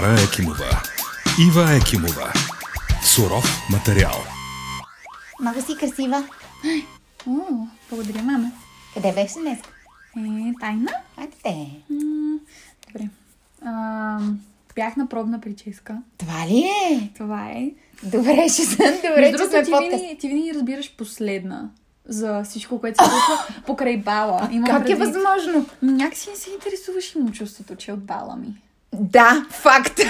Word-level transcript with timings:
Дара 0.00 0.16
Екимова. 0.22 0.82
Ива 1.48 1.72
Екимова. 1.76 2.32
Суров 3.02 3.44
материал. 3.70 4.12
Много 5.40 5.62
си 5.62 5.76
красива. 5.76 6.24
О, 7.26 7.36
благодаря, 7.90 8.22
мама. 8.22 8.50
Къде 8.94 9.12
беше 9.12 9.34
днес? 9.34 9.58
Е, 10.16 10.52
тайна? 10.60 10.90
Айде 11.16 11.36
те. 11.44 11.70
Добре. 12.86 13.08
А, 13.64 14.18
бях 14.74 14.96
на 14.96 15.08
пробна 15.08 15.40
прическа. 15.40 15.96
Това 16.18 16.46
ли 16.46 16.58
е? 16.90 17.10
Това 17.16 17.46
е. 17.46 17.70
Добре, 18.02 18.48
ще 18.48 18.64
съм. 18.64 18.76
Добре, 18.76 19.20
Между 19.20 19.38
че 19.38 19.44
другото, 19.44 19.66
сме 19.66 19.78
ти 19.80 19.88
винаги, 19.88 20.18
ти 20.20 20.28
винаги 20.28 20.54
разбираш 20.54 20.96
последна 20.96 21.70
за 22.06 22.42
всичко, 22.44 22.80
което 22.80 23.04
се 23.04 23.10
случва 23.10 23.62
покрай 23.66 23.96
бала. 23.96 24.48
Имам 24.52 24.66
Как 24.66 24.82
е 24.82 24.86
предвид. 24.86 24.98
възможно? 25.06 25.66
М, 25.82 25.92
Някакси 25.92 26.30
не 26.30 26.36
се 26.36 26.50
интересуваш, 26.50 27.14
имам 27.14 27.32
чувството, 27.32 27.76
че 27.76 27.90
е 27.90 27.94
от 27.94 28.04
бала 28.04 28.36
ми. 28.36 28.54
Да, 28.92 29.46
факт. 29.50 30.00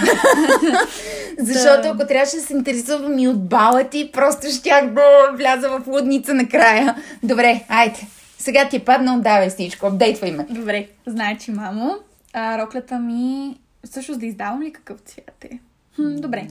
Защото 1.38 1.88
ако 1.88 2.06
трябваше 2.06 2.36
да 2.36 2.42
се 2.42 2.52
интересувам 2.52 3.18
и 3.18 3.28
от 3.28 3.48
бала 3.48 3.84
ти, 3.84 4.10
просто 4.12 4.46
щях 4.50 4.90
да 4.90 5.02
вляза 5.34 5.68
в 5.68 5.82
лудница 5.86 6.34
накрая. 6.34 6.96
Добре, 7.22 7.64
айде. 7.68 8.00
Сега 8.38 8.68
ти 8.68 8.76
е 8.76 8.84
падна, 8.84 9.14
отдавай 9.14 9.48
всичко. 9.48 9.86
Апдейтвай 9.86 10.30
ме. 10.30 10.46
Добре, 10.50 10.86
значи, 11.06 11.50
мамо, 11.50 11.94
а, 12.32 12.58
роклята 12.58 12.98
ми... 12.98 13.56
Всъщност 13.84 14.20
да 14.20 14.26
издавам 14.26 14.62
ли 14.62 14.72
какъв 14.72 15.00
цвят 15.00 15.44
е? 15.44 15.58
Хм, 15.96 16.16
добре, 16.16 16.46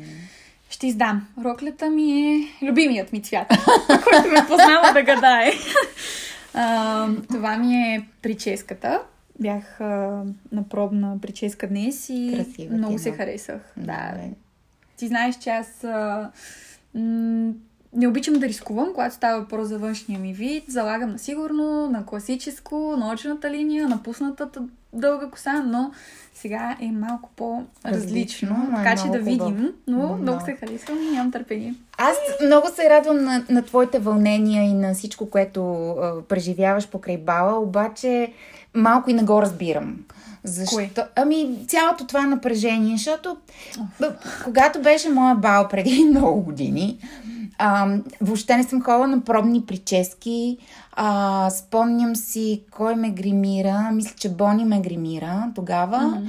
ще 0.70 0.88
издам. 0.88 1.28
Роклята 1.46 1.90
ми 1.90 2.12
е 2.12 2.66
любимият 2.66 3.14
ми 3.14 3.22
цвят, 3.22 3.48
който 3.88 4.28
ме 4.28 4.46
познава 4.48 4.94
да 4.94 5.04
гадае. 5.04 5.52
А, 6.60 7.08
това 7.32 7.58
ми 7.58 7.76
е 7.76 8.06
прическата. 8.22 9.00
Бях 9.40 9.82
а, 9.82 9.86
на 10.52 10.64
пробна 10.70 11.18
прическа 11.22 11.68
днес 11.68 12.10
и 12.10 12.34
Красива 12.36 12.78
много 12.78 12.96
е, 12.96 13.00
се 13.00 13.12
харесах. 13.12 13.62
Да. 13.78 14.10
Добре. 14.12 14.30
Ти 14.98 15.08
знаеш, 15.08 15.36
че 15.38 15.50
аз 15.50 15.84
а, 15.84 16.30
м- 16.96 17.52
не 17.94 18.08
обичам 18.08 18.34
да 18.34 18.48
рискувам, 18.48 18.90
когато 18.94 19.16
става 19.16 19.40
въпрос 19.40 19.68
за 19.68 19.78
външния 19.80 20.20
ми 20.20 20.34
вид. 20.34 20.64
Залагам 20.68 21.12
на 21.12 21.20
сигурно, 21.20 21.90
на 21.90 22.06
класическо, 22.06 22.96
на 22.98 23.14
очната 23.14 23.52
линия, 23.52 23.88
на 23.88 24.04
пуснатата 24.04 24.62
дълга 24.94 25.28
коса, 25.28 25.64
но 25.64 25.92
сега 26.34 26.78
е 26.82 26.92
малко 26.92 27.30
по-различно. 27.36 28.06
Различно, 28.06 28.68
но 28.72 28.80
е 28.80 28.84
така 28.84 29.04
че 29.04 29.10
да 29.10 29.20
видим. 29.20 29.40
хубаво. 29.40 29.64
Но 29.88 29.98
Много. 29.98 30.16
много 30.16 30.46
се 30.46 30.56
харесвам 30.56 30.98
и 31.04 31.12
нямам 31.12 31.32
търпение. 31.32 31.76
Аз 31.98 32.18
много 32.46 32.68
се 32.76 32.90
радвам 32.90 33.24
на, 33.24 33.46
на 33.50 33.62
твоите 33.62 34.00
вълнения 34.00 34.64
и 34.64 34.74
на 34.74 34.94
всичко, 34.94 35.30
което 35.30 35.90
а, 35.90 36.22
преживяваш 36.22 36.88
покрай 36.88 37.18
бала, 37.18 37.60
обаче 37.60 38.34
малко 38.76 39.10
и 39.10 39.14
не 39.14 39.24
го 39.24 39.42
разбирам. 39.42 39.96
Защо? 40.44 40.76
Кое? 40.76 40.92
Ами, 41.16 41.58
цялото 41.68 42.08
това 42.08 42.22
напрежение, 42.26 42.98
защото 42.98 43.38
б- 44.00 44.16
когато 44.44 44.82
беше 44.82 45.10
моя 45.10 45.36
бал 45.36 45.68
преди 45.68 46.04
много 46.10 46.42
години, 46.42 47.00
а, 47.58 47.98
въобще 48.22 48.58
не 48.58 48.64
съм 48.64 48.82
ходила 48.82 49.08
на 49.08 49.22
пробни 49.22 49.66
прически. 49.66 50.58
А, 51.00 51.50
спомням 51.50 52.16
си 52.16 52.64
кой 52.72 52.96
ме 52.96 53.10
гримира. 53.10 53.90
Мисля, 53.94 54.14
че 54.16 54.30
Бони 54.30 54.66
ме 54.66 54.82
гримира 54.82 55.52
тогава. 55.56 56.22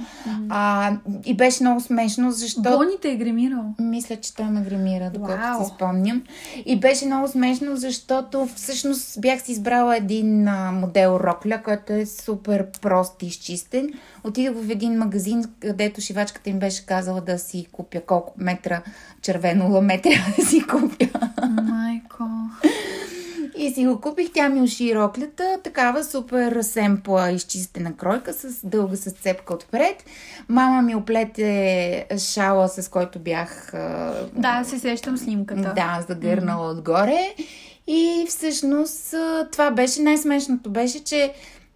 А, 0.48 0.92
и 1.24 1.36
беше 1.36 1.62
много 1.62 1.80
смешно, 1.80 2.32
защото... 2.32 2.76
Боните 2.76 3.10
е 3.10 3.16
гримирал. 3.16 3.64
Мисля, 3.78 4.16
че 4.16 4.34
той 4.34 4.46
ме 4.46 4.60
гримира, 4.60 5.10
доколкото 5.10 5.40
Вау. 5.40 5.64
си 5.64 5.70
спомням. 5.74 6.22
И 6.66 6.80
беше 6.80 7.06
много 7.06 7.28
смешно, 7.28 7.76
защото 7.76 8.48
всъщност 8.54 9.20
бях 9.20 9.42
си 9.42 9.52
избрала 9.52 9.96
един 9.96 10.48
а, 10.48 10.72
модел 10.72 11.20
Рокля, 11.22 11.62
който 11.64 11.92
е 11.92 12.06
супер 12.06 12.66
прост 12.82 13.22
и 13.22 13.26
изчистен. 13.26 13.92
Отидох 14.24 14.56
в 14.56 14.70
един 14.70 14.98
магазин, 14.98 15.44
където 15.60 16.00
шивачката 16.00 16.50
им 16.50 16.58
беше 16.58 16.86
казала 16.86 17.20
да 17.20 17.38
си 17.38 17.66
купя 17.72 18.00
колко 18.00 18.34
метра 18.36 18.82
червено 19.22 19.72
ламе 19.72 20.00
трябва 20.00 20.32
да 20.38 20.46
си 20.46 20.66
купя. 20.66 21.08
Майко. 21.62 22.24
И 23.58 23.70
си 23.70 23.86
го 23.86 24.00
купих, 24.00 24.32
тя 24.34 24.48
ми 24.48 24.62
уши 24.62 24.94
роклята, 24.94 25.58
такава 25.64 26.04
супер 26.04 26.62
семпла, 26.62 27.30
изчистена 27.30 27.96
кройка, 27.96 28.32
с 28.32 28.66
дълга 28.66 28.96
с 28.96 29.10
цепка 29.10 29.54
отпред. 29.54 30.04
Мама 30.48 30.82
ми 30.82 30.94
оплете 30.94 32.06
шала, 32.18 32.68
с 32.68 32.88
който 32.88 33.18
бях 33.18 33.72
Да, 34.32 34.62
се 34.64 34.78
сещам 34.78 35.18
снимката. 35.18 35.72
да, 35.76 36.04
загърнала 36.08 36.70
отгоре. 36.70 37.34
И 37.86 38.26
всъщност 38.28 39.14
това 39.52 39.70
беше 39.70 40.02
най-смешното. 40.02 40.70
Беше, 40.70 41.04
че 41.04 41.32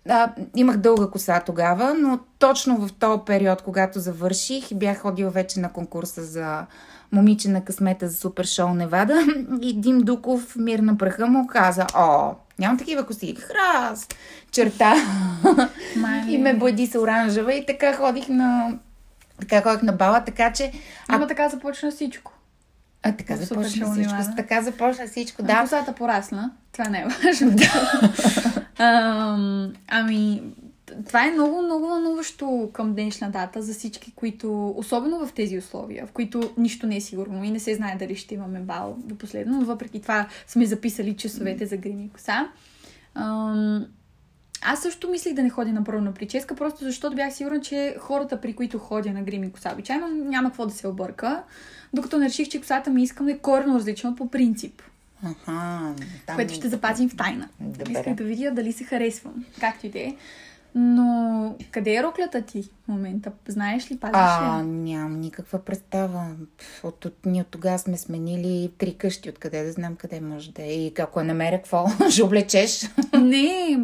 а, 0.08 0.32
имах 0.56 0.76
дълга 0.76 1.06
коса 1.06 1.40
тогава, 1.46 1.94
но 1.94 2.18
точно 2.38 2.76
в 2.76 2.92
този 2.92 3.20
период, 3.26 3.62
когато 3.62 4.00
завърших 4.00 4.70
и 4.70 4.74
бях 4.74 4.98
ходила 5.00 5.30
вече 5.30 5.60
на 5.60 5.72
конкурса 5.72 6.22
за 6.24 6.66
момиче 7.12 7.48
на 7.48 7.64
късмета 7.64 8.08
за 8.08 8.16
супер 8.16 8.44
шоу 8.44 8.74
Невада 8.74 9.26
и 9.62 9.80
Дим 9.80 9.98
Дуков, 9.98 10.56
мир 10.56 10.78
на 10.78 10.98
праха 10.98 11.26
му, 11.26 11.46
каза, 11.46 11.86
о, 11.96 12.34
нямам 12.58 12.78
такива 12.78 13.06
коси, 13.06 13.34
храс, 13.34 14.08
черта. 14.50 14.94
Мали. 15.96 16.34
и 16.34 16.38
ме 16.38 16.54
бъди 16.54 16.86
с 16.86 16.94
оранжева 17.00 17.54
и 17.54 17.66
така 17.66 17.96
ходих 17.96 18.28
на 18.28 18.72
така 19.40 19.62
ходих 19.62 19.82
на 19.82 19.92
бала, 19.92 20.24
така 20.24 20.52
че 20.52 20.72
Ама 21.08 21.26
така 21.26 21.48
започна 21.48 21.90
всичко. 21.90 22.32
а, 23.02 23.12
така 23.12 23.36
започна 23.36 23.92
всичко. 23.92 24.14
Невада. 24.14 24.36
Така 24.36 24.62
започна 24.62 25.06
всичко, 25.06 25.42
Да. 25.42 25.60
Косата 25.60 25.92
порасна. 25.92 26.50
Това 26.72 26.84
не 26.84 26.98
е 27.00 27.06
важно. 27.24 27.56
Ам, 28.78 29.72
ами, 29.88 30.42
това 31.06 31.26
е 31.26 31.30
много, 31.30 31.62
много 31.62 31.86
вълнуващо 31.86 32.70
към 32.72 32.94
днешна 32.94 33.30
дата 33.30 33.62
за 33.62 33.74
всички, 33.74 34.12
които, 34.12 34.74
особено 34.76 35.26
в 35.26 35.32
тези 35.32 35.58
условия, 35.58 36.06
в 36.06 36.12
които 36.12 36.52
нищо 36.58 36.86
не 36.86 36.96
е 36.96 37.00
сигурно 37.00 37.44
и 37.44 37.50
не 37.50 37.60
се 37.60 37.74
знае 37.74 37.96
дали 37.96 38.16
ще 38.16 38.34
имаме 38.34 38.60
бал 38.60 38.96
до 38.98 39.14
последно, 39.14 39.60
но 39.60 39.66
въпреки 39.66 40.02
това 40.02 40.28
сме 40.46 40.66
записали 40.66 41.16
часовете 41.16 41.66
за 41.66 41.76
грими 41.76 42.10
коса. 42.10 42.48
Ам, 43.14 43.86
аз 44.64 44.82
също 44.82 45.10
мислих 45.10 45.34
да 45.34 45.42
не 45.42 45.50
ходя 45.50 45.72
на 45.72 45.84
пробна 45.84 46.14
прическа, 46.14 46.54
просто 46.54 46.84
защото 46.84 47.16
бях 47.16 47.34
сигурна, 47.34 47.60
че 47.60 47.96
хората, 47.98 48.40
при 48.40 48.52
които 48.52 48.78
ходя 48.78 49.12
на 49.12 49.22
грими 49.22 49.52
коса, 49.52 49.72
обичайно 49.72 50.08
няма 50.08 50.48
какво 50.48 50.66
да 50.66 50.72
се 50.72 50.88
обърка, 50.88 51.42
докато 51.92 52.18
не 52.18 52.26
реших, 52.26 52.48
че 52.48 52.60
косата 52.60 52.90
ми 52.90 53.02
искам 53.02 53.26
да 53.26 53.32
е 53.32 53.38
коренно 53.38 53.74
различна 53.74 54.10
от 54.10 54.16
по 54.16 54.30
принцип 54.30 54.82
Аха, 55.24 55.94
там... 56.26 56.36
което 56.36 56.54
ще 56.54 56.68
запазим 56.68 57.08
в 57.08 57.16
тайна. 57.16 57.48
Добре. 57.60 57.92
Исках 57.92 58.14
да 58.14 58.24
видя 58.24 58.50
дали 58.50 58.72
се 58.72 58.84
харесвам, 58.84 59.44
както 59.60 59.86
и 59.86 59.90
да 59.90 59.98
е. 59.98 60.16
Но 60.74 61.22
къде 61.70 61.94
е 61.94 62.02
роклята 62.02 62.42
ти 62.42 62.62
в 62.62 62.88
момента? 62.88 63.32
Знаеш 63.48 63.90
ли, 63.90 63.96
пазиш 63.96 64.14
А, 64.14 64.58
ли? 64.58 64.66
нямам 64.66 65.20
никаква 65.20 65.58
представа. 65.58 66.26
От, 66.82 67.04
от, 67.04 67.14
ние 67.26 67.40
от 67.40 67.46
тогава 67.46 67.78
сме 67.78 67.96
сменили 67.96 68.70
три 68.78 68.94
къщи, 68.94 69.30
откъде 69.30 69.64
да 69.64 69.72
знам 69.72 69.96
къде 69.96 70.20
може 70.20 70.50
да 70.50 70.62
е. 70.62 70.66
И 70.66 70.92
ако 70.98 71.18
я 71.20 71.24
намеря, 71.24 71.56
какво 71.56 71.86
ще 72.10 72.22
облечеш? 72.22 72.90
Не, 73.20 73.76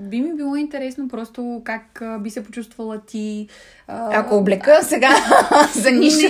би 0.00 0.20
ми 0.20 0.34
било 0.36 0.56
интересно 0.56 1.08
просто 1.08 1.62
как 1.64 2.02
а, 2.02 2.18
би 2.18 2.30
се 2.30 2.44
почувствала 2.44 3.00
ти. 3.00 3.48
а, 3.88 4.18
Ако 4.20 4.34
облека 4.36 4.78
сега 4.82 5.10
за 5.76 5.90
нищо 5.90 6.26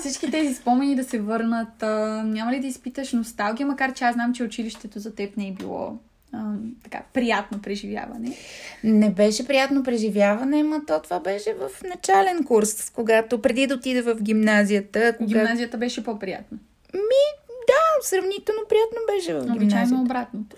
всички 0.00 0.30
тези 0.30 0.54
спомени 0.54 0.96
да 0.96 1.04
се 1.04 1.18
върнат. 1.18 1.82
А, 1.82 1.88
няма 2.24 2.52
ли 2.52 2.60
да 2.60 2.66
изпиташ 2.66 3.12
носталгия, 3.12 3.66
макар 3.66 3.92
че 3.92 4.04
аз 4.04 4.14
знам, 4.14 4.34
че 4.34 4.44
училището 4.44 4.98
за 4.98 5.14
теб 5.14 5.36
не 5.36 5.48
е 5.48 5.52
било 5.52 5.98
а, 6.36 6.54
така 6.84 7.02
приятно 7.12 7.62
преживяване. 7.62 8.36
Не 8.84 9.10
беше 9.10 9.46
приятно 9.46 9.82
преживяване, 9.82 10.62
но 10.62 10.84
то 10.86 11.00
това 11.02 11.20
беше 11.20 11.54
в 11.54 11.82
начален 11.82 12.44
курс, 12.44 12.90
когато 12.90 13.42
преди 13.42 13.66
да 13.66 13.74
отида 13.74 14.14
в 14.14 14.22
гимназията. 14.22 15.14
Когато... 15.16 15.34
Гимназията 15.38 15.78
беше 15.78 16.04
по-приятно. 16.04 16.58
Ми, 16.94 17.22
да, 17.66 18.06
сравнително 18.08 18.60
приятно 18.68 18.98
беше 19.14 19.34
в 19.34 19.38
Обичайно 19.38 19.58
гимназията. 19.58 20.02
обратното. 20.02 20.56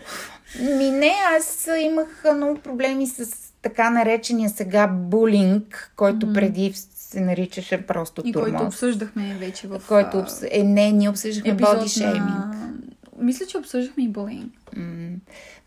Ми 0.61 0.91
не, 0.91 1.13
аз 1.39 1.69
имах 1.81 2.25
много 2.35 2.61
проблеми 2.61 3.07
с 3.07 3.49
така 3.63 3.91
наречения 3.91 4.51
сега 4.51 4.87
булинг, 4.87 5.93
който 5.97 6.27
mm-hmm. 6.27 6.35
преди 6.35 6.73
се 6.75 7.21
наричаше 7.21 7.87
просто 7.87 8.23
И 8.25 8.33
турмоз. 8.33 8.51
който 8.51 8.67
обсъждахме 8.67 9.37
вече 9.41 9.67
в 9.69 9.83
който 9.89 10.19
обс... 10.19 10.43
е, 10.51 10.63
не, 10.63 10.93
ние 10.93 11.09
обсъждахме 11.09 11.55
боди 11.55 11.89
шейминг. 11.89 12.19
на... 12.19 12.73
Мисля, 13.19 13.47
че 13.47 13.59
обсъждахме 13.59 14.05
и 14.05 14.09
булинг. 14.09 14.53
М. 14.77 15.09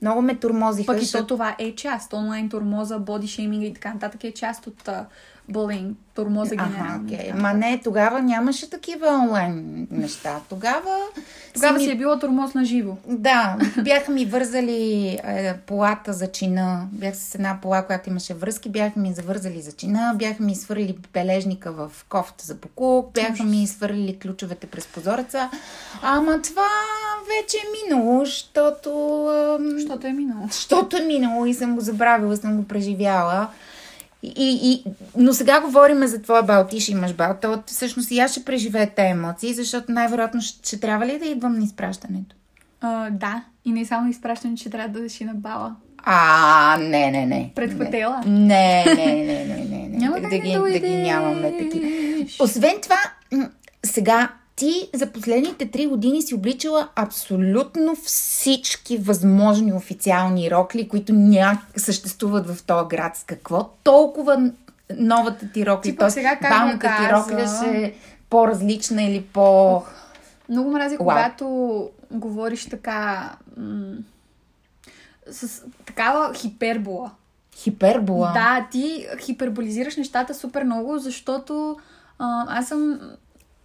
Много 0.02 0.22
ме 0.22 0.36
турмозиха. 0.36 0.94
Пък 0.94 1.04
и 1.04 1.12
то 1.12 1.28
това 1.28 1.56
е 1.60 1.76
част. 1.76 2.14
Онлайн 2.14 2.50
турмоза, 2.50 3.00
боди 3.00 3.28
шейминга 3.28 3.66
и 3.66 3.74
така 3.74 3.94
нататък 3.94 4.24
е 4.24 4.32
част 4.32 4.68
от 4.68 4.90
булинг, 5.50 5.98
турмоза 6.14 6.56
генерално. 6.56 7.10
така 7.10 7.38
Ма 7.38 7.54
не, 7.54 7.82
тогава 7.84 8.22
нямаше 8.22 8.70
такива 8.70 9.08
онлайн 9.08 9.88
неща. 9.92 10.40
Тогава... 10.50 10.98
Тогава 11.54 11.78
ми- 11.78 11.84
си 11.84 11.92
е 11.92 11.96
било 11.98 12.20
турмоз 12.20 12.54
на 12.54 12.66
живо. 12.66 12.98
Да, 13.08 13.58
бяха 13.84 14.12
ми 14.12 14.26
вързали 14.26 15.08
е, 15.24 15.58
полата 15.66 16.14
за 16.14 16.32
чина. 16.32 16.88
Бях 16.92 17.16
с 17.16 17.36
една 17.36 17.60
пола, 17.62 17.86
която 17.86 18.10
имаше 18.10 18.34
връзки. 18.34 18.70
Бяха 18.70 19.00
ми 19.00 19.14
завързали 19.14 19.62
за 19.62 19.72
чина. 19.72 20.16
Бяха 20.16 20.44
ми 20.44 20.56
свърли 20.56 20.98
бележника 21.14 21.72
в 21.72 21.92
кофта 22.10 22.46
за 22.46 22.56
покуп. 22.56 23.14
Бяха 23.14 23.44
ми 23.44 23.68
свърли 23.68 24.18
ключовете 24.22 24.68
през 24.68 24.88
позореца. 24.88 25.50
Ама 26.02 26.42
това 26.42 26.68
вече 27.28 27.58
е 27.58 27.70
минало, 27.84 28.26
защото... 28.26 29.28
Защото 29.60 30.08
е 30.08 30.14
минало. 30.14 30.48
Защото 30.52 30.98
е 30.98 31.02
минало 31.02 31.46
и 31.46 31.54
съм 31.54 31.76
го 31.76 31.82
забравила, 31.82 32.38
съм 32.38 32.58
го 32.58 32.68
преживяла. 32.68 33.48
И, 34.24 34.60
и, 34.64 34.84
но 35.18 35.34
сега 35.34 35.62
говорим 35.62 36.08
за 36.08 36.22
твоя 36.22 36.44
бал, 36.44 36.68
ти 36.68 36.80
ще 36.80 36.92
имаш 36.92 37.14
бал. 37.14 37.36
То 37.42 37.64
всъщност 37.66 38.12
и 38.12 38.20
аз 38.20 38.32
ще 38.32 38.46
преживея 38.46 38.96
тези 38.96 39.10
емоции, 39.10 39.54
защото 39.54 39.92
най-вероятно 39.92 40.42
ще, 40.42 40.68
ще 40.68 40.80
трябва 40.80 41.06
ли 41.06 41.20
да 41.20 41.26
идвам 41.26 41.58
на 41.58 41.64
изпращането? 41.64 42.36
А, 42.82 43.10
да, 43.10 43.44
и 43.66 43.72
не 43.72 43.86
само 43.86 44.10
изпращане, 44.10 44.56
че 44.56 44.70
трябва 44.70 45.00
да 45.00 45.10
си 45.10 45.26
на 45.26 45.34
бала. 45.34 45.76
А, 46.04 46.78
не, 46.82 47.12
не, 47.12 47.26
не. 47.26 47.52
Пред 47.56 47.78
хотела? 47.78 48.22
Не, 48.26 48.86
не, 48.86 48.96
не, 48.96 49.46
не, 49.46 49.46
не. 49.46 49.88
не. 49.88 49.98
Няма 49.98 50.16
да, 50.22 50.30
да, 50.30 50.38
ги, 50.38 50.54
да 50.54 50.80
ги 50.80 50.98
нямаме 50.98 51.58
такива. 51.58 51.88
Освен 52.40 52.74
това, 52.82 53.00
сега 53.86 54.30
ти 54.56 54.90
за 54.94 55.12
последните 55.12 55.72
три 55.72 55.88
години 55.88 56.22
си 56.22 56.36
обличала 56.36 56.90
абсолютно 56.96 57.96
всички 57.96 58.98
възможни 58.98 59.74
официални 59.74 60.52
рокли, 60.52 60.88
които 60.88 61.14
ня... 61.14 61.62
съществуват 61.78 62.48
в 62.48 62.64
този 62.64 62.88
град. 62.88 63.18
С 63.18 63.24
какво 63.24 63.70
толкова 63.84 64.52
новата 64.98 65.52
ти 65.54 65.66
рокли, 65.66 65.96
т.е. 65.96 66.22
ме 66.66 66.80
ти 66.80 67.14
рокля 67.14 67.58
ще 67.58 67.78
е 67.78 67.94
по-различна 68.30 69.04
или 69.04 69.22
по... 69.22 69.82
Много 70.50 70.72
мрази, 70.72 70.98
когато 70.98 71.90
говориш 72.12 72.66
така... 72.66 73.32
М- 73.58 73.98
с 75.32 75.64
такава 75.86 76.34
хипербола. 76.34 77.12
Хипербола. 77.56 78.32
Да, 78.34 78.68
ти 78.72 79.08
хиперболизираш 79.20 79.98
нещата 79.98 80.34
супер 80.34 80.64
много, 80.64 80.98
защото 80.98 81.78
а, 82.20 82.60
аз 82.60 82.68
съм 82.68 83.00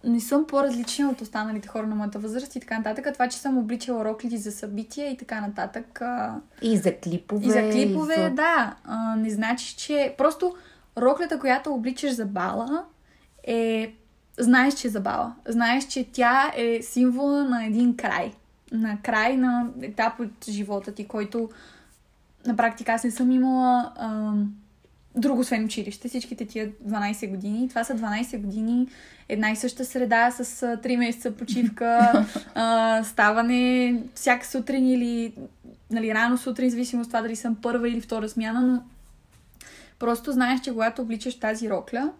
не 0.07 0.19
съм 0.19 0.47
по-различна 0.47 1.09
от 1.09 1.21
останалите 1.21 1.67
хора 1.67 1.87
на 1.87 1.95
моята 1.95 2.19
възраст 2.19 2.55
и 2.55 2.59
така 2.59 2.77
нататък. 2.77 3.13
Това, 3.13 3.27
че 3.27 3.37
съм 3.37 3.57
обличала 3.57 4.05
роклите 4.05 4.37
за 4.37 4.51
събития 4.51 5.11
и 5.11 5.17
така 5.17 5.41
нататък. 5.41 6.01
А, 6.01 6.35
И 6.61 6.77
за 6.77 6.95
клипове. 6.95 7.45
и 7.45 7.51
за 7.51 7.69
клипове, 7.69 8.13
и 8.13 8.23
за... 8.23 8.29
да. 8.29 8.75
А, 8.83 9.15
не 9.15 9.29
значи, 9.29 9.75
че... 9.75 10.15
Просто 10.17 10.55
роклята, 10.97 11.39
която 11.39 11.73
обличаш 11.73 12.11
за 12.11 12.25
бала, 12.25 12.83
е... 13.47 13.93
Знаеш, 14.39 14.73
че 14.73 14.87
е 14.87 14.91
за 14.91 14.99
бала. 14.99 15.35
Знаеш, 15.47 15.87
че 15.87 16.07
тя 16.11 16.51
е 16.57 16.81
символа 16.81 17.43
на 17.43 17.65
един 17.65 17.97
край. 17.97 18.33
На 18.71 18.97
край 19.03 19.37
на 19.37 19.67
етап 19.81 20.19
от 20.19 20.45
живота 20.49 20.91
ти, 20.91 21.07
който 21.07 21.49
на 22.45 22.55
практика 22.55 22.91
аз 22.91 23.03
не 23.03 23.11
съм 23.11 23.31
имала 23.31 23.91
ам, 23.99 24.53
друго 25.15 25.39
освен 25.39 25.65
училище. 25.65 26.07
Всичките 26.07 26.45
тия 26.45 26.71
12 26.71 27.29
години. 27.29 27.69
Това 27.69 27.83
са 27.83 27.95
12 27.95 28.37
години 28.41 28.87
една 29.29 29.51
и 29.51 29.55
съща 29.55 29.85
среда 29.85 30.31
с 30.31 30.63
а, 30.63 30.77
3 30.77 30.97
месеца 30.97 31.31
почивка, 31.31 32.25
а, 32.55 33.03
ставане 33.03 34.03
всяка 34.15 34.47
сутрин 34.47 34.87
или 34.87 35.33
нали, 35.91 36.13
рано 36.13 36.37
сутрин, 36.37 36.69
зависимо 36.69 37.01
от 37.01 37.07
това 37.07 37.21
дали 37.21 37.35
съм 37.35 37.55
първа 37.55 37.89
или 37.89 38.01
втора 38.01 38.29
смяна, 38.29 38.61
но 38.61 38.83
просто 39.99 40.31
знаеш, 40.31 40.61
че 40.61 40.71
когато 40.71 41.01
обличаш 41.01 41.39
тази 41.39 41.69
рокля, 41.69 42.11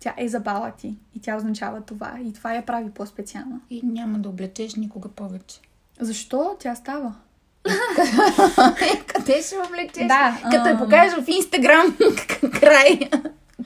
тя 0.00 0.14
е 0.16 0.28
забава 0.28 0.72
ти 0.78 0.94
и 1.16 1.20
тя 1.20 1.36
означава 1.36 1.80
това. 1.80 2.18
И 2.24 2.32
това 2.32 2.54
я 2.54 2.66
прави 2.66 2.90
по-специална. 2.90 3.60
И 3.70 3.80
няма 3.84 4.18
да 4.18 4.28
облечеш 4.28 4.74
никога 4.74 5.08
повече. 5.08 5.60
Защо? 6.00 6.56
Тя 6.60 6.74
става. 6.74 7.14
Къде 9.06 9.42
ще 9.42 9.56
облечеш? 9.66 10.06
Да, 10.06 10.38
Като 10.50 10.68
я 10.68 10.74
ам. 10.74 10.78
покажеш 10.78 11.14
в 11.14 11.28
Инстаграм 11.28 11.96
край. 12.60 13.00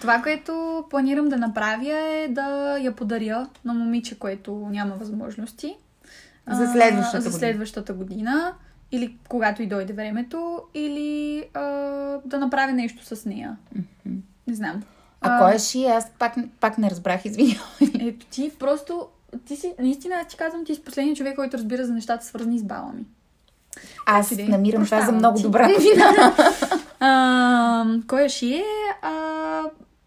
Това, 0.00 0.22
което 0.22 0.84
планирам 0.90 1.28
да 1.28 1.36
направя 1.36 1.92
е 1.92 2.28
да 2.28 2.78
я 2.78 2.92
подаря 2.92 3.48
на 3.64 3.74
момиче, 3.74 4.18
което 4.18 4.68
няма 4.70 4.94
възможности. 4.94 5.76
За 6.50 6.64
А, 6.64 6.72
следващата 6.72 7.20
за 7.20 7.28
година. 7.28 7.38
следващата 7.38 7.92
година. 7.92 8.52
Или 8.92 9.16
когато 9.28 9.62
и 9.62 9.66
дойде 9.66 9.92
времето, 9.92 10.60
или 10.74 11.44
а, 11.54 11.60
да 12.24 12.38
направя 12.38 12.72
нещо 12.72 13.16
с 13.16 13.24
нея. 13.24 13.56
Не 14.46 14.54
знам. 14.54 14.82
А 15.20 15.38
кой 15.38 15.54
е 15.54 15.58
ши? 15.58 15.84
Аз 15.84 16.10
пак, 16.18 16.34
пак 16.60 16.78
не 16.78 16.90
разбрах, 16.90 17.24
извинявай. 17.24 17.60
Ето 18.00 18.26
ти 18.26 18.52
просто... 18.58 19.06
Ти 19.46 19.56
си, 19.56 19.74
наистина, 19.78 20.14
аз 20.14 20.26
ти 20.26 20.36
казвам, 20.36 20.64
ти 20.64 20.74
си 20.74 20.84
последният 20.84 21.18
човек, 21.18 21.36
който 21.36 21.56
разбира 21.56 21.86
за 21.86 21.92
нещата, 21.92 22.24
свързани 22.26 22.58
с 22.58 22.64
бала 22.64 22.92
ми. 22.92 23.04
Аз 24.06 24.30
Иде. 24.30 24.44
намирам 24.44 24.84
това 24.84 24.96
за 24.96 25.02
Прощавам 25.02 25.16
много 25.16 25.36
ти. 25.36 25.42
добра 25.42 25.68
новина. 25.68 26.32
А, 27.00 27.84
кой 28.06 28.24
е 28.24 28.28
шие? 28.28 28.64
А, 29.02 29.60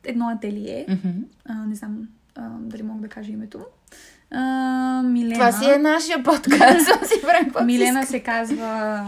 едно 0.04 0.30
ателие. 0.30 0.86
А, 1.45 1.54
не 1.56 1.75
знам 1.75 1.98
а, 2.36 2.42
дали 2.60 2.83
мога 2.83 3.01
да 3.01 3.07
кажа 3.07 3.31
името. 3.31 3.60
А, 4.31 4.39
Милена. 5.04 5.33
Това 5.33 5.51
си 5.51 5.71
е 5.71 5.77
нашия 5.77 6.24
подкаст. 6.24 6.86
Съм 6.86 7.00
си 7.04 7.21
правим 7.21 7.44
каквото 7.45 7.66
Милена 7.66 8.04
си 8.04 8.12
се 8.12 8.19
казва 8.19 9.04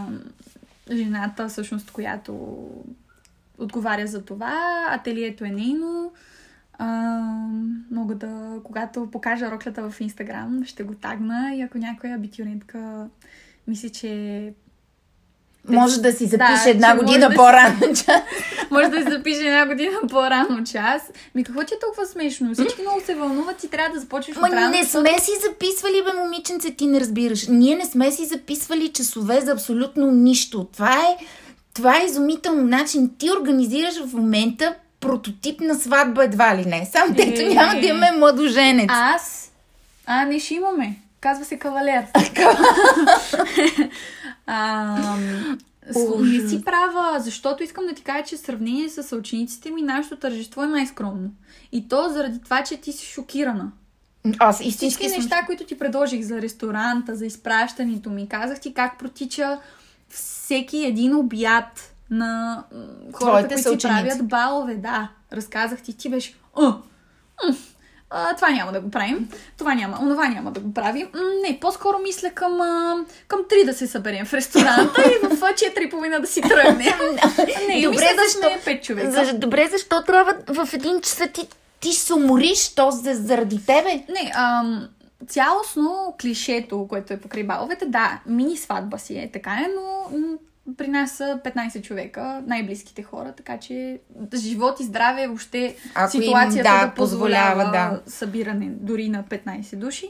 жената, 0.90 1.48
всъщност, 1.48 1.90
която 1.90 2.58
отговаря 3.58 4.06
за 4.06 4.24
това. 4.24 4.58
Ателието 4.90 5.44
е 5.44 5.48
нейно. 5.48 6.12
А, 6.78 7.18
мога 7.90 8.14
да, 8.14 8.30
когато 8.64 9.10
покажа 9.10 9.50
роклята 9.50 9.90
в 9.90 10.00
Инстаграм, 10.00 10.64
ще 10.64 10.82
го 10.82 10.94
тагна 10.94 11.54
и 11.54 11.62
ако 11.62 11.78
някоя 11.78 12.14
абитюрентка 12.14 13.06
мисли, 13.66 13.90
че 13.90 14.52
Може 15.68 16.00
да 16.00 16.12
си 16.12 16.26
запише 16.26 16.64
Да, 16.64 16.70
една 16.70 16.96
година 16.96 17.18
да 17.20 17.30
си- 17.30 17.36
по-рано. 17.36 17.78
час. 17.96 18.22
може 18.70 18.88
да 18.88 18.96
се 18.98 19.10
запише 19.10 19.38
една 19.38 19.66
година 19.66 19.98
по-рано 20.10 20.64
час. 20.64 21.02
Ми 21.34 21.44
какво 21.44 21.60
ти 21.60 21.74
е 21.74 21.78
толкова 21.78 22.06
смешно? 22.06 22.54
Всички 22.54 22.80
много 22.82 23.00
се 23.00 23.14
вълнуват 23.14 23.64
и 23.64 23.68
трябва 23.68 23.94
да 23.94 24.00
започнеш 24.00 24.36
Ма 24.36 24.46
от 24.46 24.52
рано. 24.52 24.70
не 24.70 24.84
сме 24.84 25.18
си 25.18 25.30
записвали, 25.42 26.02
бе, 26.04 26.20
момиченце, 26.20 26.70
ти 26.70 26.86
не 26.86 27.00
разбираш. 27.00 27.46
Ние 27.48 27.76
не 27.76 27.84
сме 27.84 28.10
си 28.10 28.24
записвали 28.24 28.88
часове 28.88 29.40
за 29.40 29.52
абсолютно 29.52 30.06
нищо. 30.06 30.66
Това 30.66 30.94
е, 30.94 31.24
това 31.74 31.96
е 31.96 32.04
изумително 32.04 32.62
начин. 32.62 33.10
Ти 33.18 33.30
организираш 33.32 33.94
в 33.96 34.14
момента 34.14 34.74
прототип 35.00 35.60
на 35.60 35.74
сватба 35.74 36.24
едва 36.24 36.56
ли 36.56 36.64
не. 36.64 36.88
Сам 36.92 37.08
дето 37.10 37.40
Е. 37.40 37.44
няма 37.44 37.80
да 37.80 37.86
имаме 37.86 38.10
младоженец. 38.12 38.86
Аз? 38.90 39.50
А, 40.06 40.24
не 40.24 40.38
ще 40.38 40.54
имаме. 40.54 40.96
Казва 41.22 41.44
се 41.44 41.58
кавалер. 41.58 42.04
а, 44.46 45.16
не 46.20 46.48
си 46.48 46.64
права, 46.64 47.20
защото 47.20 47.62
искам 47.62 47.86
да 47.86 47.94
ти 47.94 48.02
кажа, 48.02 48.24
че 48.24 48.36
в 48.36 48.40
сравнение 48.40 48.88
с 48.88 49.02
съучениците 49.02 49.70
ми, 49.70 49.82
нашето 49.82 50.16
тържество 50.16 50.62
е 50.62 50.66
най-скромно. 50.66 51.30
И 51.72 51.88
то 51.88 52.08
заради 52.08 52.42
това, 52.42 52.62
че 52.62 52.76
ти 52.76 52.92
си 52.92 53.06
шокирана. 53.06 53.72
Аз 54.38 54.54
Всички 54.54 54.68
истински 54.68 55.08
съм... 55.08 55.18
неща, 55.18 55.42
които 55.46 55.64
ти 55.64 55.78
предложих 55.78 56.22
за 56.22 56.42
ресторанта, 56.42 57.16
за 57.16 57.26
изпращането 57.26 58.10
ми, 58.10 58.28
казах 58.28 58.60
ти 58.60 58.74
как 58.74 58.98
протича 58.98 59.60
всеки 60.08 60.84
един 60.84 61.16
обяд 61.16 61.94
на 62.10 62.64
хората, 63.12 63.48
Твоите 63.48 63.64
които 63.64 63.80
си 63.80 63.88
правят 63.88 64.28
балове. 64.28 64.74
Да, 64.74 65.08
разказах 65.32 65.82
ти, 65.82 65.96
ти 65.96 66.08
беше... 66.08 66.34
А, 66.56 66.74
а, 68.14 68.36
това 68.36 68.50
няма 68.50 68.72
да 68.72 68.80
го 68.80 68.90
правим, 68.90 69.28
това 69.58 69.74
няма, 69.74 69.98
онова 70.02 70.28
няма 70.28 70.50
да 70.52 70.60
го 70.60 70.74
правим. 70.74 71.08
М, 71.14 71.20
не, 71.42 71.60
по-скоро 71.60 71.98
мисля 71.98 72.30
към, 72.30 72.60
а, 72.60 72.96
към 73.28 73.40
3 73.40 73.64
да 73.64 73.74
се 73.74 73.86
съберем 73.86 74.26
в 74.26 74.34
ресторанта 74.34 75.02
и 75.02 75.26
в 75.26 75.40
4,5 75.40 76.20
да 76.20 76.26
си 76.26 76.40
тръгнем. 76.40 76.76
не, 77.68 77.82
Добре, 77.82 77.90
мисля 77.90 78.06
да 78.16 78.22
защо? 78.28 78.60
сме 78.62 78.74
5 78.74 78.82
човека. 78.82 79.10
За, 79.10 79.34
добре, 79.34 79.68
защо 79.72 80.02
трябва 80.02 80.34
в 80.48 80.68
един 80.74 81.00
час 81.00 81.20
ти, 81.32 81.48
ти 81.80 81.92
се 81.92 82.14
умориш, 82.14 82.74
то 82.74 82.90
за, 82.90 83.14
заради 83.14 83.66
тебе? 83.66 84.04
Не, 84.08 84.32
ам, 84.34 84.88
цялостно 85.28 86.14
клишето, 86.20 86.86
което 86.88 87.12
е 87.12 87.20
покрай 87.20 87.42
баловете, 87.42 87.86
да, 87.86 88.20
мини 88.26 88.56
сватба 88.56 88.98
си 88.98 89.18
е, 89.18 89.30
така 89.32 89.66
но 89.76 90.18
при 90.76 90.88
нас 90.88 91.10
са 91.12 91.40
15 91.44 91.82
човека, 91.82 92.42
най-близките 92.46 93.02
хора, 93.02 93.32
така 93.32 93.58
че 93.58 94.00
живот 94.34 94.80
и 94.80 94.84
здраве, 94.84 95.26
въобще 95.26 95.76
Ако 95.94 96.16
им, 96.16 96.22
ситуацията 96.22 96.70
да, 96.70 96.86
да, 96.86 96.94
позволява, 96.94 97.62
позволява, 97.62 98.00
да. 98.04 98.10
събиране 98.10 98.70
дори 98.70 99.08
на 99.08 99.24
15 99.24 99.76
души. 99.76 100.06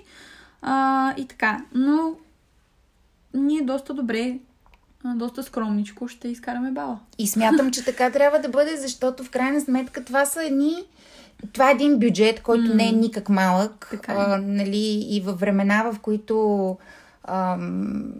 А, 0.62 1.14
и 1.16 1.26
така, 1.26 1.64
но 1.74 2.14
ние 3.34 3.62
доста 3.62 3.94
добре, 3.94 4.38
доста 5.04 5.42
скромничко 5.42 6.08
ще 6.08 6.28
изкараме 6.28 6.70
бала. 6.70 6.98
И 7.18 7.26
смятам, 7.26 7.70
че 7.70 7.84
така 7.84 8.10
трябва 8.10 8.38
да 8.38 8.48
бъде, 8.48 8.76
защото 8.76 9.24
в 9.24 9.30
крайна 9.30 9.60
сметка 9.60 10.04
това 10.04 10.24
са 10.24 10.44
едни... 10.44 10.74
Това 11.52 11.68
е 11.68 11.72
един 11.72 11.98
бюджет, 11.98 12.42
който 12.42 12.74
не 12.74 12.88
е 12.88 12.92
никак 12.92 13.28
малък. 13.28 13.88
Така 13.90 14.12
е. 14.12 14.16
А, 14.18 14.38
нали, 14.38 15.06
и 15.10 15.20
във 15.20 15.40
времена, 15.40 15.92
в 15.92 16.00
които 16.00 16.76
ам, 17.24 18.12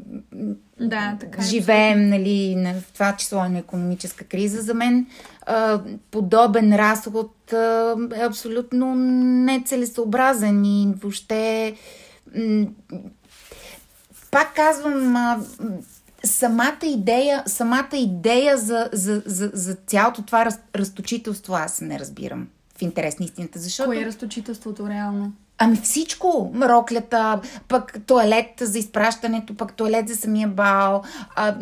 Да, 0.81 1.17
така 1.21 1.43
е. 1.43 1.45
живеем, 1.45 2.09
нали, 2.09 2.57
на, 2.57 2.75
в 2.75 2.93
това 2.93 3.17
число 3.17 3.45
и 3.45 3.49
на 3.49 3.59
економическа 3.59 4.25
криза, 4.25 4.63
за 4.63 4.75
мен 4.75 5.07
а, 5.47 5.81
подобен 6.11 6.77
разход 6.77 7.53
а, 7.53 7.97
е 8.15 8.21
абсолютно 8.21 8.95
нецелесообразен 9.45 10.65
и 10.65 10.95
въобще 11.03 11.75
м, 12.37 12.67
пак 14.31 14.55
казвам, 14.55 15.17
а, 15.17 15.41
самата 16.25 16.87
идея, 16.87 17.43
самата 17.47 17.89
идея 17.97 18.57
за, 18.59 18.89
за, 18.93 19.23
за, 19.27 19.51
за 19.55 19.75
цялото 19.75 20.23
това 20.23 20.45
раз, 20.45 20.59
разточителство 20.75 21.55
аз 21.55 21.81
не 21.81 21.99
разбирам 21.99 22.49
в 22.79 22.83
интерес 22.83 23.19
на 23.19 23.25
истината, 23.25 23.59
защото 23.59 23.89
Кое 23.89 24.03
е 24.03 24.07
разточителството 24.07 24.89
реално? 24.89 25.33
Ами 25.59 25.77
всичко. 25.77 26.53
Роклята, 26.63 27.41
пък 27.69 27.97
туалет 28.07 28.47
за 28.61 28.79
изпращането, 28.79 29.57
пък 29.57 29.73
туалет 29.73 30.09
за 30.09 30.17
самия 30.17 30.49
бал. 30.49 31.03
А, 31.37 31.57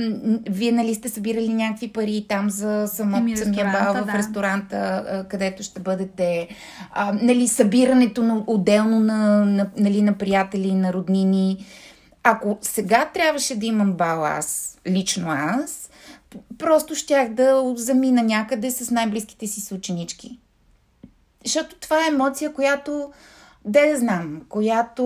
вие 0.51 0.73
нали 0.73 0.95
сте 0.95 1.09
събирали 1.09 1.49
някакви 1.49 1.93
пари 1.93 2.27
там 2.29 2.51
за 2.51 2.87
само, 2.87 3.17
Ами, 3.17 3.37
самия 3.37 3.65
бал 3.65 4.03
в 4.03 4.07
да. 4.07 4.13
ресторанта, 4.19 5.25
където 5.31 5.63
ще 5.63 5.81
бъдете. 5.81 6.49
А, 6.93 7.13
нали, 7.13 7.49
събирането 7.49 8.23
на, 8.23 8.45
отделно 8.47 9.01
на, 9.01 9.45
на, 9.45 9.71
нали, 9.77 10.03
на 10.03 10.13
приятели, 10.13 10.75
на 10.75 10.93
роднини. 10.93 11.67
Ако 12.23 12.59
сега 12.63 13.11
трябваше 13.15 13.59
да 13.59 13.67
имам 13.67 13.93
бал 13.93 14.25
аз, 14.25 14.79
лично 14.87 15.31
аз, 15.31 15.91
просто 16.59 16.95
щях 16.95 17.29
да 17.29 17.73
замина 17.77 18.23
някъде 18.23 18.71
с 18.71 18.91
най-близките 18.91 19.47
си 19.47 19.61
съученички. 19.61 20.39
Защото 21.45 21.77
това 21.81 22.05
е 22.05 22.09
емоция, 22.09 22.53
която, 22.53 23.13
да 23.65 23.81
я 23.81 23.99
знам, 23.99 24.41
която 24.49 25.05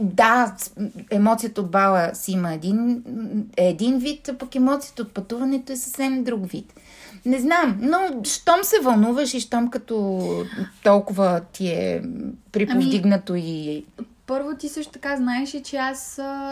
да, 0.00 0.56
емоцията 1.10 1.60
от 1.60 1.70
бала 1.70 2.10
си 2.14 2.32
има 2.32 2.52
един, 2.54 3.02
е 3.56 3.68
един 3.68 3.98
вид, 3.98 4.28
а 4.28 4.38
пък 4.38 4.54
емоцията 4.54 5.02
от 5.02 5.12
пътуването 5.14 5.72
е 5.72 5.76
съвсем 5.76 6.24
друг 6.24 6.50
вид. 6.50 6.74
Не 7.24 7.38
знам, 7.38 7.78
но 7.80 7.98
щом 8.24 8.56
се 8.62 8.76
вълнуваш 8.82 9.34
и 9.34 9.40
щом 9.40 9.70
като 9.70 10.20
толкова 10.84 11.40
ти 11.52 11.68
е 11.68 12.02
приповдигнато 12.52 13.34
и... 13.36 13.84
Първо 14.26 14.56
ти 14.56 14.68
също 14.68 14.92
така 14.92 15.16
знаеш, 15.16 15.56
че 15.64 15.76
аз 15.76 16.00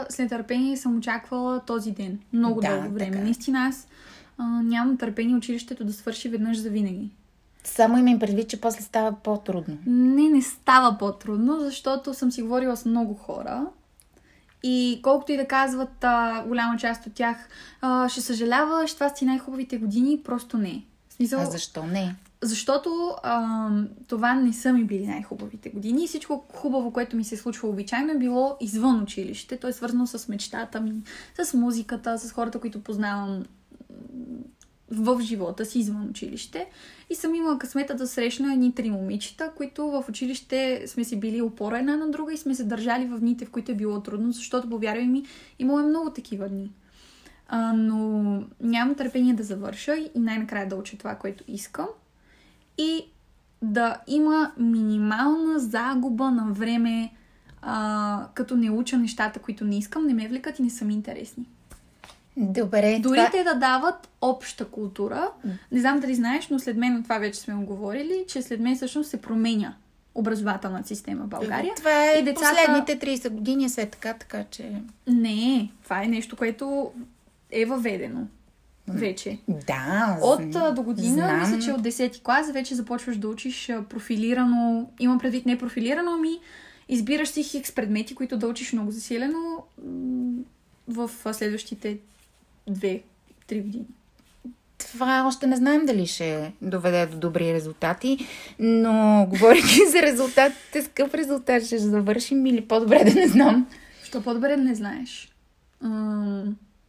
с 0.09 0.19
нетърпение 0.19 0.77
съм 0.77 0.99
очаквала 0.99 1.61
този 1.61 1.91
ден. 1.91 2.19
Много 2.33 2.61
Да, 2.61 2.69
дълго 2.69 2.95
време. 2.95 3.11
така 3.11 3.19
е. 3.19 3.25
Наистина 3.25 3.67
аз 3.67 3.89
а, 4.39 4.45
нямам 4.63 4.97
търпение 4.97 5.37
училището 5.37 5.85
да 5.85 5.93
свърши 5.93 6.29
веднъж 6.29 6.59
за 6.59 6.71
винаги. 6.71 7.11
Само 7.69 7.99
имам 7.99 8.19
предвид, 8.19 8.49
че 8.49 8.61
после 8.61 8.83
става 8.83 9.17
по-трудно. 9.23 9.79
Не, 9.87 10.29
не 10.29 10.43
става 10.43 10.99
по-трудно, 10.99 11.61
защото 11.61 12.15
съм 12.15 12.33
си 12.33 12.43
говорила 12.43 12.77
с 12.77 12.85
много 12.85 13.15
хора. 13.15 13.67
И 14.63 15.01
колкото 15.03 15.33
и 15.33 15.37
да 15.37 15.47
казват 15.47 16.05
а, 16.05 16.45
голяма 16.47 16.77
част 16.79 17.07
от 17.07 17.15
тях, 17.15 17.49
а, 17.81 18.09
ще 18.09 18.21
съжаляваш, 18.21 18.95
това 18.95 19.09
са 19.09 19.15
ти 19.15 19.25
най-хубавите 19.25 19.79
години, 19.79 20.21
просто 20.25 20.59
не. 20.59 20.85
В 21.09 21.15
смисъл, 21.15 21.41
А 21.41 21.45
защо 21.45 21.83
не? 21.87 22.15
защото 22.43 23.15
а, 23.23 23.69
това 24.07 24.35
не 24.35 24.53
са 24.53 24.73
ми 24.73 24.85
били 24.85 25.07
най-хубавите 25.07 25.71
години. 25.71 26.05
И 26.05 26.07
всичко 26.07 26.45
хубаво, 26.55 26.93
което 26.93 27.17
ми 27.17 27.25
се 27.25 27.37
случва 27.37 27.69
обичайно 27.69 28.13
е 28.13 28.19
било 28.19 28.57
извън 28.61 29.03
училище. 29.03 29.57
То 29.57 29.69
е 29.69 29.73
свързано 29.73 30.07
с 30.07 30.29
мечтата 30.29 30.81
ми, 30.81 30.93
с 31.43 31.55
музиката, 31.55 32.19
с 32.19 32.33
хората, 32.33 32.61
които 32.61 32.83
познавам 32.83 33.43
в 34.91 35.21
живота 35.21 35.65
си 35.65 35.79
извън 35.79 36.09
училище. 36.11 36.67
И 37.11 37.15
съм 37.15 37.35
имала 37.35 37.59
късмета 37.59 37.95
да 37.95 38.07
срещна 38.07 38.53
едни 38.53 38.75
три 38.75 38.91
момичета, 38.91 39.53
които 39.57 39.91
в 39.91 40.05
училище 40.09 40.85
сме 40.87 41.05
си 41.05 41.21
били 41.21 41.43
опора 41.43 41.79
една 41.79 41.97
на 41.97 42.11
друга 42.11 42.33
и 42.33 42.37
сме 42.37 42.55
се 42.55 42.65
държали 42.65 43.07
в 43.07 43.19
дните, 43.19 43.45
в 43.45 43.51
които 43.51 43.73
е 43.73 43.75
било 43.75 44.01
трудно, 44.01 44.33
защото, 44.33 44.71
повярвай 44.71 45.07
ми, 45.07 45.25
имало 45.59 45.81
е 45.81 45.83
много 45.83 46.11
такива 46.11 46.49
дни. 46.49 46.73
А, 47.49 47.73
но 47.73 48.43
нямам 48.61 48.95
търпение 48.95 49.35
да 49.35 49.43
завърша 49.43 49.97
и 49.97 50.11
най-накрая 50.15 50.69
да 50.69 50.77
уча 50.77 50.99
това, 50.99 51.15
което 51.15 51.45
искам. 51.49 51.87
И 52.79 53.05
да 53.63 54.01
има 54.07 54.53
минимална 54.59 55.59
загуба 55.59 56.31
на 56.31 56.53
време, 56.53 57.13
а, 57.63 58.29
като 58.35 58.57
не 58.57 58.71
уча 58.71 58.99
нещата, 58.99 59.41
които 59.41 59.65
не 59.65 59.79
искам, 59.79 60.07
не 60.07 60.15
ме 60.15 60.29
влекат 60.29 60.59
и 60.59 60.63
не 60.63 60.71
са 60.71 60.85
ми 60.85 60.95
интересни. 60.95 61.47
Добре, 62.41 62.99
Дори 63.01 63.19
това... 63.19 63.31
те 63.31 63.45
да 63.45 63.55
дават 63.55 64.09
обща 64.21 64.65
култура, 64.65 65.31
не 65.73 65.81
знам 65.81 66.01
дали 66.01 66.15
знаеш, 66.15 66.49
но 66.49 66.59
след 66.59 66.77
мен, 66.77 67.03
това 67.03 67.19
вече 67.19 67.41
сме 67.41 67.55
го 67.55 67.63
говорили, 67.63 68.25
че 68.29 68.43
след 68.43 68.61
мен 68.61 68.77
всъщност 68.77 69.11
се 69.11 69.21
променя 69.23 69.75
образователната 70.15 70.89
система 70.89 71.25
в 71.25 71.29
България. 71.29 71.75
Това 71.77 72.05
е 72.05 72.19
И 72.19 72.23
децата- 72.25 72.51
последните 72.51 72.99
30 72.99 73.29
години, 73.31 73.69
се 73.69 73.83
е 73.83 73.87
така, 73.87 74.15
така 74.15 74.45
че... 74.51 74.73
Не, 75.07 75.71
това 75.85 76.03
е 76.03 76.07
нещо, 76.07 76.37
което 76.37 76.93
е 77.51 77.65
въведено 77.65 78.27
вече. 78.89 79.39
Да, 79.67 80.19
От 80.23 80.51
до 80.51 80.83
година, 80.83 81.13
знам. 81.13 81.41
мисля, 81.41 81.59
че 81.59 81.73
от 81.73 81.83
10 81.83 82.23
клас 82.23 82.51
вече 82.53 82.75
започваш 82.75 83.17
да 83.17 83.29
учиш 83.29 83.71
профилирано. 83.89 84.91
Имам 84.99 85.19
предвид 85.19 85.47
не 85.47 85.59
профилирано, 85.59 86.13
ами 86.15 86.39
избираш 86.89 87.29
си 87.29 87.43
хикс 87.43 87.73
предмети, 87.73 88.15
които 88.15 88.37
да 88.37 88.47
учиш 88.47 88.73
много 88.73 88.91
засилено 88.91 89.39
в 90.89 91.11
а, 91.25 91.35
следващите 92.69 93.03
2-3 93.49 93.63
години. 93.63 93.87
Това 94.79 95.25
още 95.27 95.47
не 95.47 95.57
знаем 95.57 95.87
дали 95.87 96.07
ще 96.07 96.53
доведе 96.63 97.07
до 97.07 97.19
добри 97.19 97.55
резултати, 97.55 98.27
но 98.59 99.27
говорейки 99.31 99.87
за 99.93 100.03
резултатите, 100.03 100.83
с 100.83 100.89
какъв 100.89 101.15
резултат 101.15 101.67
ще 101.67 101.79
завършим 101.79 102.47
или 102.47 102.69
по-добре 102.69 103.05
да 103.05 103.21
не 103.21 103.29
знам. 103.29 103.67
Що 104.05 104.23
по-добре 104.23 104.57
да 104.57 104.63
не 104.63 104.75
знаеш. 104.75 105.33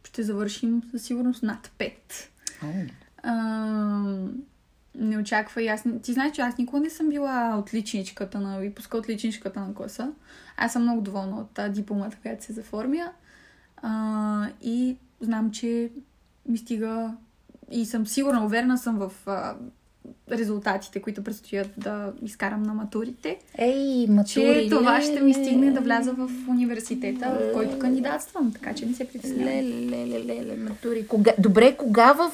Ще 0.04 0.22
завършим 0.22 0.82
със 0.90 1.02
сигурност 1.02 1.42
над 1.42 1.70
5. 1.78 1.92
Ам, 3.22 4.32
не 4.94 5.18
очаквай. 5.18 5.70
Аз, 5.70 5.84
не- 5.84 6.00
ти 6.00 6.12
знаеш, 6.12 6.32
че 6.32 6.42
аз 6.42 6.58
никога 6.58 6.80
не 6.80 6.90
съм 6.90 7.08
била 7.08 7.56
отличничката 7.58 8.40
на 8.40 8.58
випуска, 8.58 8.98
отличничката 8.98 9.60
на 9.60 9.74
класа. 9.74 10.12
Аз 10.56 10.72
съм 10.72 10.82
много 10.82 11.00
доволна 11.00 11.36
от 11.36 11.50
тази 11.50 11.72
дипломата, 11.72 12.16
която 12.22 12.44
се 12.44 12.52
заформя. 12.52 13.12
А, 13.82 14.48
и 14.62 14.96
знам, 15.20 15.50
че 15.50 15.90
ми 16.48 16.58
стига 16.58 17.14
и 17.70 17.86
съм 17.86 18.06
сигурна, 18.06 18.44
уверена 18.44 18.78
съм 18.78 18.98
в 18.98 19.12
а, 19.26 19.54
резултатите, 20.30 21.02
които 21.02 21.24
предстоят 21.24 21.70
да 21.76 22.12
изкарам 22.22 22.62
на 22.62 22.74
матурите, 22.74 23.38
Ей, 23.58 24.06
че 24.06 24.12
матури. 24.12 24.68
това 24.70 25.02
ще 25.02 25.20
ми 25.20 25.34
стигне 25.34 25.70
да 25.70 25.80
вляза 25.80 26.12
в 26.12 26.30
университета, 26.48 27.38
в 27.40 27.52
който 27.52 27.78
кандидатствам, 27.78 28.52
така 28.52 28.74
че 28.74 28.86
не 28.86 28.94
се 28.94 29.08
притеснявам. 29.08 29.46
Леле, 29.46 30.06
леле, 30.06 30.24
леле, 30.24 30.56
матури. 30.56 31.06
Кога... 31.06 31.32
Добре, 31.38 31.76
кога 31.76 32.12
в... 32.12 32.32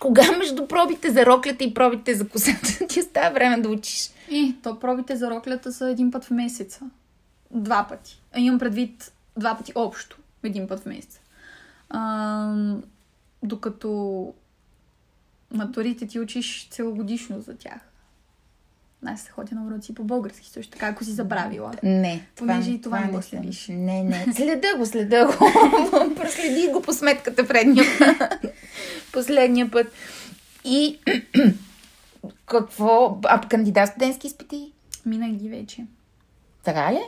Кога 0.00 0.32
между 0.38 0.66
пробите 0.66 1.10
за 1.10 1.26
роклята 1.26 1.64
и 1.64 1.74
пробите 1.74 2.14
за 2.14 2.28
косата 2.28 2.86
ти 2.88 3.00
остава 3.00 3.30
време 3.30 3.60
да 3.60 3.68
учиш? 3.68 4.10
И, 4.30 4.54
то 4.62 4.78
пробите 4.78 5.16
за 5.16 5.30
роклята 5.30 5.72
са 5.72 5.88
един 5.88 6.10
път 6.10 6.24
в 6.24 6.30
месеца. 6.30 6.80
Два 7.50 7.86
пъти. 7.88 8.22
А 8.32 8.40
имам 8.40 8.58
предвид 8.58 9.12
два 9.38 9.54
пъти 9.54 9.72
общо. 9.74 10.18
Един 10.42 10.68
път 10.68 10.80
в 10.80 10.86
месеца. 10.86 11.20
А, 11.90 12.76
докато 13.42 14.32
матурите 15.54 16.06
ти 16.06 16.20
учиш 16.20 16.68
целогодишно 16.70 17.40
за 17.40 17.56
тях. 17.56 17.80
Аз 19.06 19.20
се 19.20 19.30
ходя 19.30 19.54
на 19.54 19.66
уроци 19.66 19.94
по 19.94 20.04
български 20.04 20.50
също 20.50 20.72
така, 20.72 20.86
ако 20.86 21.04
си 21.04 21.10
забравила. 21.12 21.72
Не. 21.82 22.26
Понеже 22.36 22.70
и 22.70 22.80
това 22.80 23.00
не 23.00 23.08
го 23.10 23.16
не 23.16 23.22
следиш. 23.22 23.68
Не, 23.68 24.02
не. 24.02 24.26
Следа 24.34 24.68
го, 24.78 24.86
следа 24.86 25.26
го. 25.26 25.32
Проследи 26.16 26.68
го 26.72 26.82
по 26.82 26.92
сметката 26.92 27.48
предния 27.48 27.84
път. 27.98 28.44
Последния 29.12 29.70
път. 29.70 29.92
И 30.64 30.98
какво? 32.46 33.18
А 33.24 33.40
кандидат 33.40 33.88
студентски 33.88 34.26
изпити? 34.26 34.72
Минах 35.06 35.30
ги 35.30 35.48
вече. 35.48 35.86
Така 36.62 36.92
ли? 36.92 37.02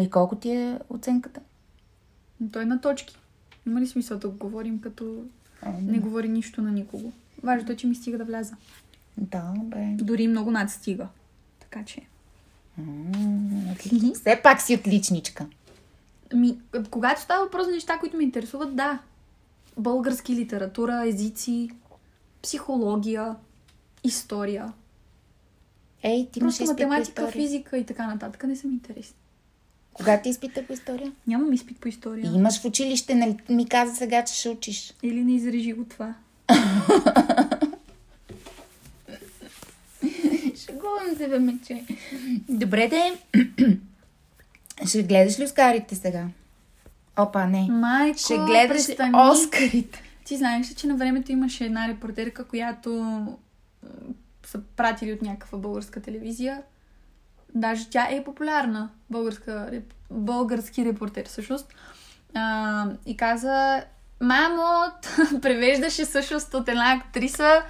И 0.00 0.10
колко 0.10 0.36
ти 0.36 0.50
е 0.50 0.78
оценката? 0.90 1.40
Но 2.42 2.48
той 2.48 2.62
е 2.62 2.66
на 2.66 2.80
точки. 2.80 3.16
Има 3.66 3.80
ли 3.80 3.86
смисъл 3.86 4.18
да 4.18 4.28
го 4.28 4.36
говорим, 4.36 4.80
като 4.80 5.24
не 5.82 5.98
говори 5.98 6.28
нищо 6.28 6.62
на 6.62 6.70
никого? 6.72 7.12
Важното 7.42 7.72
е, 7.72 7.76
че 7.76 7.86
ми 7.86 7.94
стига 7.94 8.18
да 8.18 8.24
вляза. 8.24 8.56
Да, 9.16 9.52
бе. 9.56 9.86
Дори 9.94 10.28
много 10.28 10.50
надстига. 10.50 11.08
Така 11.60 11.84
че. 11.84 12.00
М, 12.78 13.72
отлично. 13.72 14.14
Все 14.14 14.40
пак 14.42 14.60
си 14.60 14.74
отличничка. 14.74 15.46
Ми, 16.34 16.58
когато 16.90 17.20
става 17.20 17.44
въпрос 17.44 17.66
за 17.66 17.72
неща, 17.72 17.98
които 17.98 18.16
ме 18.16 18.22
интересуват, 18.22 18.76
да. 18.76 18.98
Български 19.76 20.36
литература, 20.36 21.08
езици, 21.08 21.70
психология, 22.42 23.36
история. 24.04 24.72
Ей, 26.02 26.28
ти 26.32 26.40
Просто 26.40 26.64
математика, 26.64 27.22
история. 27.22 27.32
физика 27.32 27.78
и 27.78 27.86
така 27.86 28.06
нататък 28.06 28.44
не 28.44 28.56
са 28.56 28.66
ми 28.68 28.74
интересни. 28.74 29.16
Кога 29.92 30.20
ти 30.22 30.28
изпита 30.28 30.66
по 30.66 30.72
история? 30.72 31.12
Нямам 31.26 31.52
изпит 31.52 31.80
по 31.80 31.88
история. 31.88 32.30
И 32.32 32.36
имаш 32.36 32.60
в 32.60 32.64
училище, 32.64 33.14
нали 33.14 33.36
ми 33.48 33.68
каза 33.68 33.94
сега, 33.94 34.24
че 34.24 34.34
ще 34.34 34.48
учиш. 34.48 34.94
Или 35.02 35.24
не 35.24 35.34
изрежи 35.34 35.72
го 35.72 35.84
това. 35.84 36.14
Шегувам 40.56 41.16
се, 41.16 41.28
бе, 41.28 41.38
мече. 41.38 41.84
Добре, 42.48 42.88
де. 42.88 43.18
ще 44.86 45.02
гледаш 45.02 45.38
ли 45.38 45.44
Оскарите 45.44 45.94
сега? 45.94 46.26
Опа, 47.18 47.46
не. 47.46 47.68
Майко, 47.70 48.18
Ще 48.18 48.34
гледаш 48.34 48.82
ли 48.82 48.86
престани. 48.86 49.12
Оскарите? 49.32 50.02
Ти 50.24 50.36
знаеш 50.36 50.70
ли, 50.70 50.74
че 50.74 50.86
на 50.86 50.96
времето 50.96 51.32
имаше 51.32 51.64
една 51.64 51.88
репортерка, 51.88 52.44
която 52.44 53.26
са 54.46 54.60
пратили 54.76 55.12
от 55.12 55.22
някаква 55.22 55.58
българска 55.58 56.00
телевизия. 56.00 56.62
Даже 57.54 57.90
тя 57.90 58.08
е 58.10 58.24
популярна, 58.24 58.90
българска, 59.10 59.70
български 60.10 60.84
репортер 60.84 61.28
всъщност. 61.28 61.74
А, 62.34 62.86
и 63.06 63.16
каза, 63.16 63.84
мамо, 64.20 64.92
превеждаше 65.42 66.04
всъщност 66.04 66.54
от 66.54 66.68
една 66.68 66.92
актриса 66.92 67.62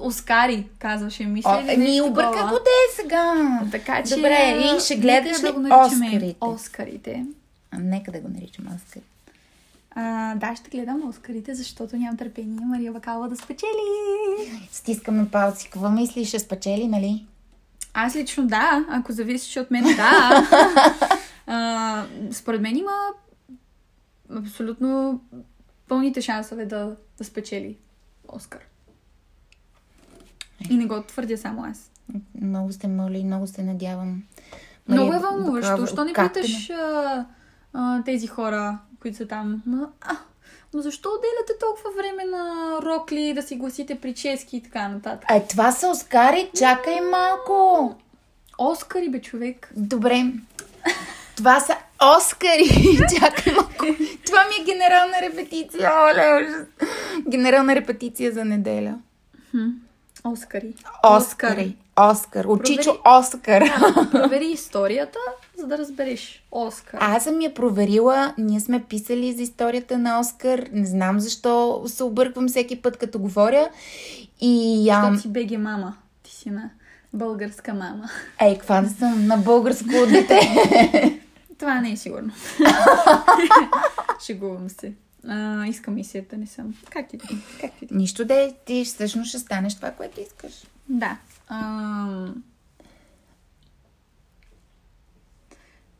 Оскари, 0.00 0.66
казваше, 0.78 1.24
мисля. 1.24 1.50
О, 1.50 1.70
еми, 1.70 1.84
нещо 1.84 2.06
обърка 2.06 2.42
го 2.42 2.54
де 2.54 2.70
е 2.88 3.02
сега. 3.02 3.60
Така 3.70 4.02
че... 4.02 4.14
Добре, 4.14 4.74
и 4.76 4.80
ще 4.80 4.96
гледаш 4.96 5.40
да 5.40 5.52
го 5.52 5.60
наричаме 5.60 6.06
Оскарите? 6.06 6.36
Оскарите. 6.40 7.26
А, 7.70 7.78
нека 7.78 8.12
да 8.12 8.20
го 8.20 8.28
наричам 8.28 8.66
Оскар. 8.76 9.02
А, 9.90 10.34
да, 10.34 10.56
ще 10.56 10.70
гледам 10.70 11.08
Оскарите, 11.08 11.54
защото 11.54 11.96
нямам 11.96 12.16
търпение 12.16 12.60
Мария 12.66 12.92
Бакалова 12.92 13.28
да 13.28 13.36
спечели. 13.36 13.70
Стискаме 14.72 15.28
палци. 15.30 15.70
Какво 15.70 15.90
мислиш, 15.90 16.28
ще 16.28 16.38
спечели, 16.38 16.86
нали? 16.86 17.26
Аз 18.00 18.16
лично 18.16 18.46
да, 18.46 18.86
ако 18.88 19.12
зависиш 19.12 19.56
от 19.56 19.70
мен, 19.70 19.84
да. 19.84 20.42
а, 21.46 22.06
според 22.32 22.60
мен 22.60 22.76
има 22.76 22.92
абсолютно 24.36 25.20
пълните 25.88 26.20
шансове 26.20 26.66
да, 26.66 26.96
да 27.18 27.24
спечели 27.24 27.76
Оскар. 28.28 28.60
И 30.70 30.76
не 30.76 30.86
го 30.86 31.02
твърдя 31.02 31.36
само 31.36 31.64
аз. 31.64 31.90
Много 32.40 32.72
се 32.72 32.88
моля 32.88 33.16
и 33.16 33.24
много 33.24 33.46
се 33.46 33.62
надявам. 33.62 34.22
Много 34.88 35.02
е 35.02 35.06
Мария 35.06 35.20
вълнуващо. 35.20 35.70
Бакалова, 35.70 35.86
Що 35.86 36.04
не 36.04 36.12
питаш 36.12 36.70
а, 36.70 37.26
а, 37.72 38.02
тези 38.02 38.26
хора, 38.26 38.78
които 39.00 39.16
са 39.16 39.26
там? 39.26 39.62
А, 40.00 40.16
но 40.74 40.82
защо 40.82 41.08
отделяте 41.08 41.58
толкова 41.60 41.90
време 41.96 42.24
на 42.24 42.76
рокли, 42.82 43.34
да 43.34 43.42
си 43.42 43.56
гласите 43.56 43.94
прически 43.94 44.56
и 44.56 44.62
така 44.62 44.88
нататък? 44.88 45.30
Е, 45.30 45.46
това 45.46 45.72
са 45.72 45.88
Оскари, 45.88 46.50
чакай 46.58 47.00
малко. 47.00 47.94
Оскари, 48.58 49.08
бе, 49.08 49.20
човек. 49.20 49.72
Добре. 49.76 50.24
Това 51.36 51.60
са 51.60 51.76
Оскари. 52.16 52.68
Чакай 53.18 53.52
малко. 53.52 53.86
Това 54.26 54.44
ми 54.44 54.62
е 54.62 54.64
генерална 54.64 55.14
репетиция. 55.22 55.90
Оле, 55.92 56.42
ужас. 56.42 56.66
Генерална 57.28 57.74
репетиция 57.74 58.32
за 58.32 58.44
неделя. 58.44 58.94
Оскари. 60.24 60.74
Оскари. 61.04 61.76
Оскар. 62.00 62.44
Очичо 62.44 62.98
Оскар. 63.18 63.64
Провери 64.10 64.46
историята, 64.46 65.18
за 65.58 65.66
да 65.66 65.78
разбереш. 65.78 66.42
Оскар. 66.50 66.98
Аз 67.00 67.24
съм 67.24 67.40
я 67.40 67.54
проверила. 67.54 68.34
Ние 68.38 68.60
сме 68.60 68.84
писали 68.84 69.32
за 69.32 69.42
историята 69.42 69.98
на 69.98 70.20
Оскар. 70.20 70.68
Не 70.72 70.86
знам 70.86 71.20
защо 71.20 71.82
се 71.86 72.04
обърквам 72.04 72.48
всеки 72.48 72.82
път, 72.82 72.96
като 72.96 73.18
говоря. 73.18 73.68
И 74.40 74.88
ам... 74.90 75.02
Защото 75.02 75.22
си 75.22 75.28
беге 75.28 75.58
мама. 75.58 75.96
Ти 76.22 76.30
си 76.30 76.50
на 76.50 76.70
българска 77.12 77.74
мама. 77.74 78.10
Ей, 78.40 78.54
каква 78.58 78.80
да 78.80 78.88
съм 78.88 79.26
на 79.26 79.36
българско 79.36 80.06
дете. 80.10 80.40
Това 81.58 81.80
не 81.80 81.92
е 81.92 81.96
сигурно. 81.96 82.32
Шегувам 84.26 84.70
се. 84.70 84.92
А, 85.28 85.66
искам 85.66 85.94
мисията, 85.94 86.36
не 86.36 86.46
съм. 86.46 86.74
Как 86.90 87.08
ти? 87.08 87.18
Как 87.60 87.70
ти? 87.78 87.88
Нищо 87.90 88.24
да 88.24 88.34
е, 88.34 88.54
ти 88.64 88.84
всъщност 88.84 89.28
ще 89.28 89.38
станеш 89.38 89.74
това, 89.74 89.90
което 89.90 90.20
искаш. 90.20 90.52
Да. 90.88 91.16
Ам... 91.48 92.42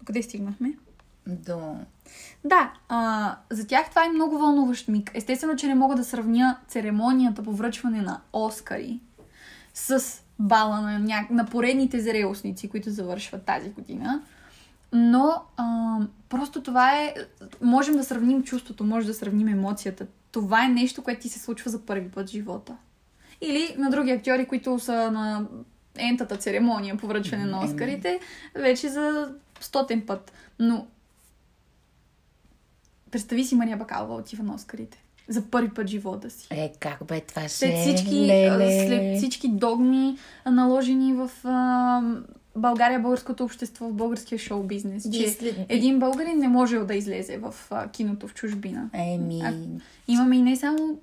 Къде 0.08 0.22
стигнахме? 0.22 0.72
До... 1.26 1.76
Да, 2.44 2.72
а, 2.88 3.36
за 3.50 3.66
тях 3.66 3.90
това 3.90 4.04
е 4.04 4.08
много 4.08 4.38
вълнуващ 4.38 4.88
миг. 4.88 5.10
Естествено, 5.14 5.56
че 5.56 5.66
не 5.66 5.74
мога 5.74 5.94
да 5.94 6.04
сравня 6.04 6.58
церемонията 6.68 7.42
по 7.42 7.52
връчване 7.52 8.02
на 8.02 8.20
Оскари 8.32 9.00
с 9.74 10.04
бала 10.38 10.80
на, 10.80 10.98
ня... 10.98 11.26
на 11.30 11.46
поредните 11.46 12.00
зрелостници, 12.00 12.68
които 12.68 12.90
завършват 12.90 13.44
тази 13.44 13.70
година. 13.70 14.22
Но 14.92 15.42
а, 15.56 15.98
просто 16.28 16.62
това 16.62 16.98
е... 16.98 17.14
Можем 17.62 17.96
да 17.96 18.04
сравним 18.04 18.42
чувството, 18.42 18.84
може 18.84 19.06
да 19.06 19.14
сравним 19.14 19.48
емоцията. 19.48 20.06
Това 20.32 20.64
е 20.64 20.68
нещо, 20.68 21.02
което 21.02 21.20
ти 21.20 21.28
се 21.28 21.38
случва 21.38 21.70
за 21.70 21.86
първи 21.86 22.10
път 22.10 22.28
в 22.28 22.32
живота. 22.32 22.76
Или 23.40 23.74
на 23.78 23.90
други 23.90 24.10
актьори, 24.10 24.46
които 24.46 24.78
са 24.78 25.10
на 25.10 25.46
ентата 25.98 26.36
церемония 26.36 26.96
по 26.96 27.06
връчване 27.06 27.44
на 27.44 27.64
Оскарите, 27.64 28.20
вече 28.54 28.88
за 28.88 29.34
стотен 29.60 30.06
път. 30.06 30.32
Но 30.58 30.86
представи 33.10 33.44
си 33.44 33.54
Мария 33.54 33.76
Бакалова 33.76 34.14
отива 34.14 34.44
на 34.44 34.54
Оскарите. 34.54 35.04
За 35.28 35.42
първи 35.42 35.68
път 35.68 35.86
живота 35.86 36.30
си. 36.30 36.46
Е, 36.50 36.72
как 36.80 37.06
бе, 37.06 37.20
това 37.20 37.42
ще 37.42 37.50
След 37.50 37.78
всички, 37.78 38.14
Леле. 38.14 38.64
а, 38.64 38.86
след 38.86 39.18
всички 39.18 39.48
догми, 39.48 40.18
наложени 40.46 41.12
в 41.12 41.30
а, 41.44 42.02
България, 42.56 43.00
българското 43.00 43.44
общество, 43.44 43.88
в 43.88 43.92
българския 43.92 44.38
шоу 44.38 44.62
бизнес, 44.62 45.08
че 45.12 45.36
един 45.68 45.98
българин 45.98 46.38
не 46.38 46.48
може 46.48 46.78
да 46.78 46.94
излезе 46.94 47.38
в 47.38 47.54
а, 47.70 47.88
киното 47.88 48.28
в 48.28 48.34
чужбина. 48.34 48.90
Еми... 48.92 49.40
А, 49.44 49.54
Имаме 50.08 50.36
и 50.36 50.42
не 50.42 50.56
само 50.56 50.98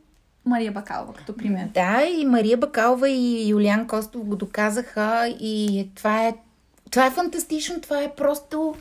Мария 0.45 0.71
Бакалова 0.71 1.13
като 1.13 1.37
пример. 1.37 1.67
Да, 1.73 2.03
и 2.05 2.25
Мария 2.25 2.57
Бакалова 2.57 3.09
и 3.09 3.49
Юлиан 3.49 3.87
Костов 3.87 4.25
го 4.25 4.35
доказаха 4.35 5.27
и 5.39 5.87
това 5.95 6.27
е, 6.27 6.35
това 6.95 7.07
е 7.07 7.11
фантастично, 7.11 7.81
това 7.81 8.01
е 8.01 8.15
просто 8.15 8.75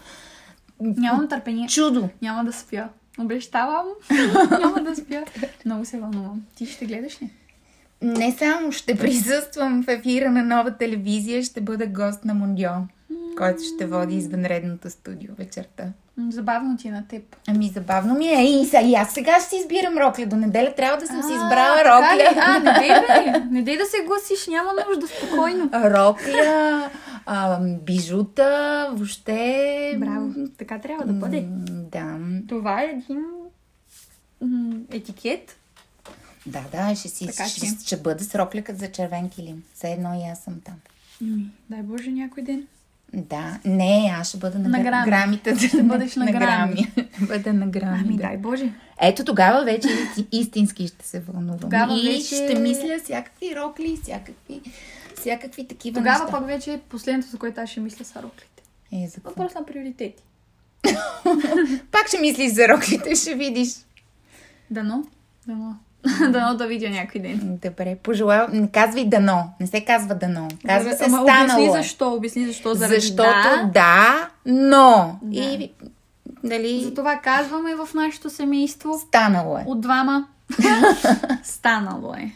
Нямам 0.81 1.29
търпение. 1.29 1.69
чудо. 1.69 2.09
Няма 2.23 2.45
да 2.45 2.53
спя. 2.53 2.89
Обещавам. 3.19 3.87
Няма 4.51 4.83
да 4.83 4.97
спя. 4.97 5.25
Много 5.67 5.85
се 5.85 6.01
вълнувам. 6.01 6.43
Ти 6.55 6.67
ще 6.67 6.87
гледаш 6.87 7.23
ли? 7.23 7.31
Не 8.03 8.33
само 8.33 8.73
ще 8.73 8.99
присъствам 8.99 9.85
в 9.85 9.89
ефира 9.89 10.31
на 10.31 10.43
нова 10.43 10.77
телевизия, 10.77 11.43
ще 11.43 11.61
бъда 11.61 11.87
гост 11.87 12.25
на 12.25 12.35
Мондио, 12.35 12.71
който 13.39 13.63
ще 13.75 13.87
води 13.87 14.17
извънредното 14.17 14.91
студио 14.91 15.35
вечерта. 15.35 15.85
Забавно 16.29 16.77
ти 16.77 16.89
е 16.89 16.91
на 16.91 17.09
теб. 17.09 17.37
Ами 17.49 17.69
забавно 17.69 18.15
ми 18.15 18.27
е. 18.27 18.43
И, 18.45 18.69
и 18.85 18.95
аз 18.95 19.13
сега 19.13 19.41
ще 19.41 19.49
си 19.51 19.57
избирам 19.57 19.99
рокля. 19.99 20.27
До 20.27 20.37
неделя 20.37 20.75
трябва 20.75 20.97
да 20.99 21.07
съм 21.07 21.23
си 21.23 21.33
А, 21.33 21.35
избрала 21.35 21.77
така 21.77 22.17
ли? 22.17 22.23
рокля. 22.23 22.43
А, 22.43 22.59
не 22.59 22.73
дей, 22.73 22.89
бе. 23.33 23.41
Не 23.51 23.63
дей 23.63 23.77
да 23.77 23.85
се 23.85 23.97
гласиш. 24.07 24.47
Няма 24.49 24.71
нужда. 24.89 25.07
Спокойно. 25.09 25.71
Рокля, 25.75 26.91
а, 27.27 27.61
бижута, 27.61 28.89
въобще... 28.93 29.97
Браво. 30.01 30.35
Така 30.59 30.79
трябва 30.79 31.05
да 31.07 31.13
бъде. 31.13 31.41
М, 31.41 31.49
Да. 31.69 32.19
Това 32.49 32.83
е 32.83 32.87
един 32.87 33.25
м, 34.41 34.77
етикет. 34.93 35.57
Да, 36.47 36.65
да, 36.73 36.95
ще, 36.95 37.09
си, 37.09 37.27
Така 37.27 37.49
ще, 37.49 37.67
ще 37.87 37.97
бъда 37.97 38.25
с 38.25 38.35
рокля 38.35 38.63
като 38.63 38.79
за 38.79 38.91
червен 38.93 39.29
килим. 39.31 39.63
Все 39.75 39.89
едно 39.89 40.15
и 40.15 40.31
аз 40.33 40.39
съм 40.41 40.61
там. 40.65 40.75
Ами, 41.23 41.47
дай 41.71 41.83
Боже 41.83 42.11
някой 42.11 42.43
ден. 42.43 42.67
Да, 43.15 43.59
не, 43.65 44.15
аз 44.15 44.29
ще 44.29 44.39
бъда 44.39 44.59
на, 44.59 44.69
На 44.69 44.79
гра- 44.79 44.83
грами. 44.83 45.07
грамите. 45.07 45.57
Ще 45.59 45.83
бъдеш 45.83 46.17
на 46.17 46.27
грами. 46.27 46.93
бъда 47.21 47.53
на 47.53 47.67
грами. 47.67 47.99
Ами, 48.01 48.17
да. 48.17 48.23
дай 48.23 48.37
Боже. 48.37 48.73
Ето 49.01 49.25
тогава 49.25 49.65
вече 49.65 49.89
истински 50.33 50.87
ще 50.89 51.07
се 51.07 51.21
вълнувам. 51.21 51.59
Тогава 51.59 51.95
и 51.95 52.07
вече- 52.09 52.25
ще 52.25 52.55
мисля 52.57 52.99
всякакви 53.05 53.57
рокли, 53.57 53.99
всякакви, 54.03 54.61
всякакви 55.17 55.67
такива 55.67 55.95
Тогава 55.95 56.19
неща. 56.19 56.31
пък 56.31 56.47
вече 56.47 56.81
последното, 56.89 57.29
за 57.29 57.39
което 57.39 57.61
аз 57.61 57.71
ще 57.71 57.81
мисля, 57.81 58.05
са 58.05 58.23
роклите. 58.23 58.63
Е, 58.95 59.09
за? 59.09 59.21
Въпрос 59.25 59.55
на 59.55 59.67
приоритети. 59.67 60.23
Пак 61.93 62.09
ще 62.09 62.19
мислиш 62.19 62.53
за 62.53 62.69
роклите, 62.69 63.15
ще 63.15 63.35
видиш. 63.35 63.69
Дано. 64.71 65.05
Дано. 65.47 65.77
Дано 66.31 66.55
да 66.55 66.67
видя 66.67 66.91
някой 66.91 67.21
ден. 67.21 67.59
Добре, 67.65 67.97
пожелавам. 68.03 68.51
Не 68.53 68.71
казвай 68.71 69.05
дано. 69.05 69.45
Не 69.61 69.67
се 69.67 69.85
казва 69.85 70.15
дано. 70.15 70.49
Казва 70.67 70.93
се 70.93 71.05
Ама 71.05 71.23
станало. 71.23 71.45
Обясни 71.45 71.67
е. 71.67 71.83
защо. 71.83 72.13
Обясни 72.13 72.47
защо. 72.47 72.75
Заради 72.75 72.95
Защото 72.95 73.23
да. 73.23 73.71
да, 73.75 74.29
но. 74.47 75.19
Да. 75.23 75.41
И 75.41 75.73
дали 76.45 76.81
Затова 76.85 77.17
казваме 77.17 77.75
в 77.75 77.89
нашето 77.95 78.31
семейство 78.31 78.99
станало 78.99 79.59
е. 79.59 79.65
от 79.67 79.81
двама. 79.81 80.27
Станало 81.43 82.15
е. 82.15 82.33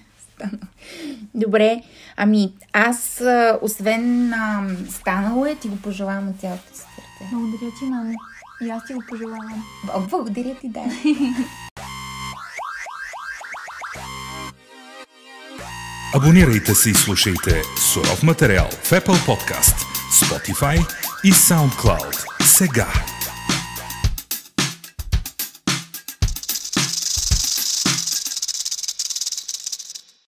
Добре, 1.35 1.83
ами 2.17 2.53
аз, 2.73 3.23
освен 3.63 4.33
а, 4.33 4.69
станало 4.91 5.47
е, 5.47 5.55
ти 5.55 5.69
го 5.69 5.77
пожелавам 5.77 6.29
от 6.29 6.41
цялото 6.41 6.63
си 6.73 6.79
сърце. 6.79 7.31
Благодаря 7.33 7.71
ти, 7.79 7.85
мамо. 7.85 8.15
И 8.63 8.71
аз 8.71 8.85
ти 8.87 8.95
го 8.95 9.03
пожелавам. 9.09 9.65
Благодаря 10.11 10.55
ти, 10.55 10.69
да. 10.69 10.81
Абонирайте 16.15 16.75
се 16.75 16.91
и 16.91 16.95
слушайте 16.95 17.63
суров 17.93 18.23
материал 18.23 18.69
в 18.83 18.91
Apple 18.91 19.27
Podcast, 19.27 19.77
Spotify 20.23 20.87
и 21.25 21.33
SoundCloud. 21.33 22.45
Сега! 22.45 23.18